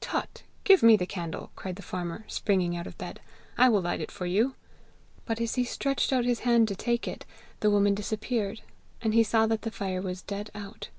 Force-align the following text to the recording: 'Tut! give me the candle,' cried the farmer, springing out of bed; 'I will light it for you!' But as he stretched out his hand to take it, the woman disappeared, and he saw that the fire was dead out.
'Tut! 0.00 0.44
give 0.62 0.80
me 0.80 0.96
the 0.96 1.04
candle,' 1.06 1.50
cried 1.56 1.74
the 1.74 1.82
farmer, 1.82 2.24
springing 2.28 2.76
out 2.76 2.86
of 2.86 2.96
bed; 2.98 3.18
'I 3.58 3.68
will 3.70 3.80
light 3.82 4.00
it 4.00 4.12
for 4.12 4.26
you!' 4.26 4.54
But 5.26 5.40
as 5.40 5.56
he 5.56 5.64
stretched 5.64 6.12
out 6.12 6.24
his 6.24 6.46
hand 6.46 6.68
to 6.68 6.76
take 6.76 7.08
it, 7.08 7.26
the 7.58 7.68
woman 7.72 7.92
disappeared, 7.96 8.60
and 9.00 9.12
he 9.12 9.24
saw 9.24 9.44
that 9.48 9.62
the 9.62 9.72
fire 9.72 10.00
was 10.00 10.22
dead 10.22 10.52
out. 10.54 10.90